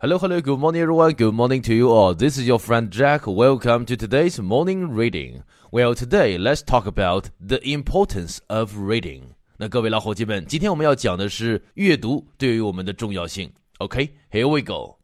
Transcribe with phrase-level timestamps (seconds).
[0.00, 1.12] Hello, hello, good morning, everyone.
[1.12, 2.14] Good morning to you all.
[2.14, 3.26] This is your friend Jack.
[3.26, 5.44] Welcome to today's morning reading.
[5.70, 9.34] Well, today let's talk about the importance of reading.
[9.56, 13.52] 那各位老伙计们，今天我们要讲的是阅读对于我们的重要性。
[13.78, 14.98] Okay, here we go.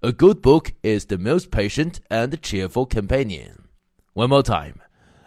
[0.00, 3.66] A good book is the most patient and cheerful companion.
[4.14, 4.76] One more time.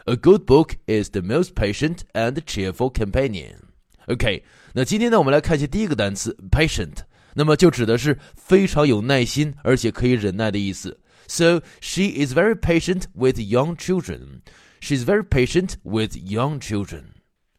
[0.06, 3.70] A good book is the most patient and cheerful companion.
[4.08, 4.44] OK，
[4.74, 7.04] 那今天呢，我们来看一下第一个单词 patient。
[7.35, 10.99] 那么就指的是非常有耐心，而且可以忍耐的意思。
[11.27, 14.41] So she is very patient with young children.
[14.81, 17.05] She is very patient with young children.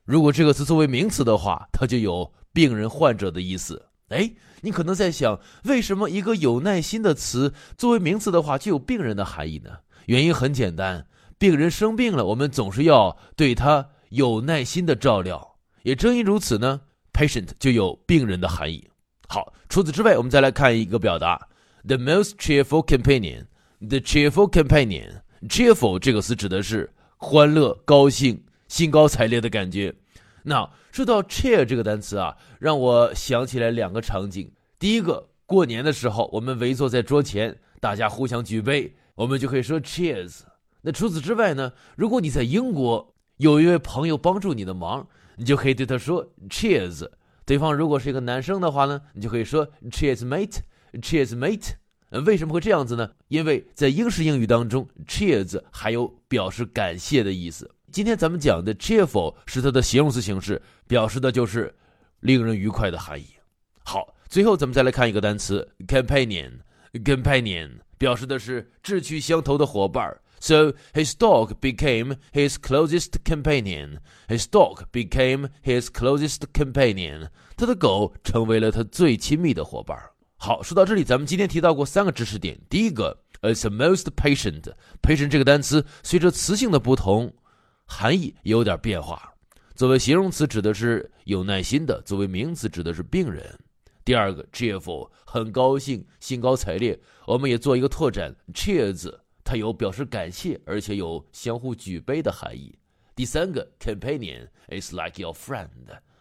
[0.05, 3.86] 如果这个词作为名词的话，它就有病人、患者的意思。
[4.08, 9.70] 哎，你可能在想，为什么一个有耐心的词作为名词的话就有病人的含义呢？
[10.08, 11.06] 原因很简单，
[11.38, 15.56] 病人生病了，我们总是要对他有耐心的照料。
[15.84, 16.81] 也正因如此呢
[17.14, 18.84] ，patient 就有病人的含义。
[19.32, 21.50] 好，除此之外，我们再来看一个表达
[21.86, 23.46] ：the most cheerful companion。
[23.80, 29.94] the cheerful companion，cheerful 这个词指的是欢乐、高兴、兴高采烈的感觉。
[30.42, 34.52] 那说到 cheer 这个单词啊，让我想起来两个场景。
[34.80, 40.40] 第一个，过年的时候，我们围坐在桌前，大家互相举杯，我们就可以说 cheers。
[40.81, 47.08] 那除此之外呢，如果你在英国有一位朋友帮助你的忙，你就可以对他说 cheers。
[47.50, 50.59] 对方如果是一个男生的话呢，你就可以说 Cheers, mate.
[51.02, 51.72] Cheers, mate.
[52.23, 53.09] 为什么会这样子呢？
[53.28, 57.72] 因为在英式英语当中，Cheers 还有表示感谢的意思。
[57.91, 61.73] 今天咱们讲的 cheerful 是它的形容词形式，表示的就是
[62.19, 63.25] 令人愉快的含义。
[63.84, 66.59] 好，最后咱们再来看一个单词 companion.
[66.94, 70.16] Companion 表示的是志趣相投的伙伴。
[70.40, 74.00] So his dog became his closest companion.
[74.28, 77.30] His dog became his closest companion.
[77.58, 79.98] 他的狗成为了他最亲密的伙伴。
[80.38, 82.58] 好，说到这里，咱们今天提到过三个知识点。
[82.70, 84.72] 第一个，is the most patient。
[85.02, 87.34] patient 这个单词随着词性的不同，
[87.86, 89.34] 含义有点变化。
[89.75, 93.58] 作为形容词，指的是有耐心的；作为名词，指的是病人。
[94.06, 96.97] 第二个，cheerful，很高兴，兴高采烈。
[97.25, 99.13] 我们也做一个拓展，cheers。
[99.50, 102.78] 它有表示感谢，而且有相互举杯的含义。
[103.16, 105.70] 第三个，companion is like your friend，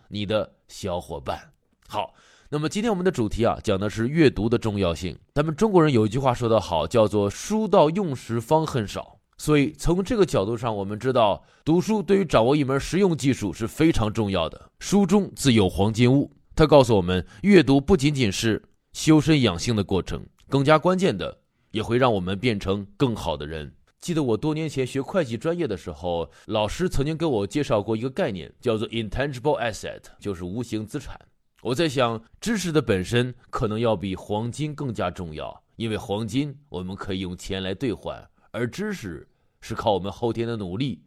[0.08, 1.38] 你的小伙伴。
[1.86, 2.14] 好，
[2.48, 5.14] 那么今天我们的主题啊，讲的是阅读的重要性。
[5.34, 9.20] 咱们中国人有一句话说得好，叫做“书到用时方恨少”。
[9.36, 14.70] 所以从这个角度上，我们知道读书对于掌握一门实用技术是非常重要的。
[14.78, 18.64] 书中自有黄金屋，它告诉我们，阅读不仅仅是
[18.94, 21.42] 修身养性的过程，更加关键的。
[21.78, 23.72] 也会让我们变成更好的人。
[24.00, 31.16] 记得我多年前学会计专业的时候，老师曾经给我介绍过一个概念，叫做 intangible asset，就是无形资产。
[31.62, 39.28] 我在想，知识的本身可能要比黄金更加重要，因为黄金我们可以用钱来兑换，而知识
[39.60, 41.00] 是靠我们后天的努力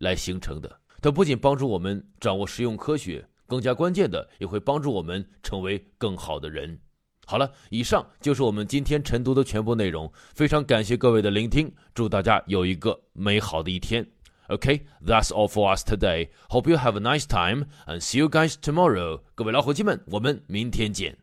[0.00, 0.80] 来形成的。
[1.00, 6.76] 它不仅帮助我们掌握实用科学，更加关键的也会帮助我们成为更好的人。
[7.30, 10.10] 好了，以上就是我们今天晨读的全部内容。
[10.34, 14.06] 非常感谢各位的聆听，祝大家有一个美好的一天。
[14.46, 16.30] OK，that's all for us today.
[16.48, 19.20] Hope you have a nice time and see you guys tomorrow.
[19.34, 21.18] 各位老伙计们，我们明天见。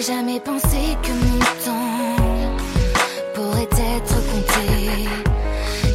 [0.00, 2.16] Jamais pensé que mon temps
[3.34, 5.06] pourrait être compté.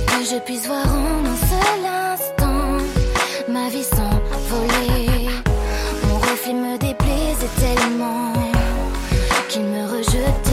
[0.05, 2.77] Que je puisse voir en un seul instant
[3.49, 5.29] ma vie s'envoler.
[6.07, 8.31] Mon reflet me déplaisait tellement
[9.49, 10.46] qu'il me rejetait.